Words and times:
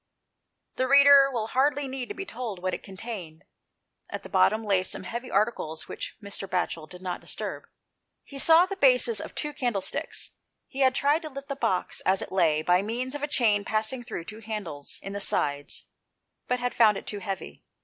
The 0.77 0.87
reader 0.87 1.29
will 1.31 1.49
hardly 1.49 1.87
need 1.87 2.09
to 2.09 2.15
be 2.15 2.25
told 2.25 2.57
what 2.59 2.73
it 2.73 2.81
contained. 2.81 3.45
At 4.09 4.23
the 4.23 4.29
bottom 4.29 4.63
lay 4.65 4.81
some 4.81 5.03
heavy 5.03 5.29
articles 5.29 5.87
which 5.87 6.17
Mr. 6.23 6.49
Batchel 6.49 6.89
did 6.89 7.03
not 7.03 7.21
disturb. 7.21 7.65
He 8.23 8.39
saw 8.39 8.65
the 8.65 8.75
bases 8.75 9.21
of 9.21 9.35
two 9.35 9.53
candlesticks. 9.53 10.31
He 10.65 10.79
had 10.79 10.95
tried 10.95 11.21
to 11.21 11.29
lift 11.29 11.49
the 11.49 11.55
box, 11.55 12.01
as 12.03 12.23
it 12.23 12.31
lay, 12.31 12.63
by 12.63 12.81
means 12.81 13.13
of 13.13 13.21
a 13.21 13.27
chain 13.27 13.63
passing 13.63 14.01
through 14.03 14.23
two 14.25 14.39
handles 14.39 14.99
in 15.03 15.13
the 15.13 15.19
sides, 15.19 15.83
but 16.47 16.57
had 16.57 16.73
found 16.73 16.97
it 16.97 17.05
too 17.05 17.19
heavy. 17.19 17.63